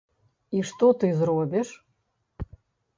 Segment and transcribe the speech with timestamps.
[0.59, 1.67] І што ты зробіш?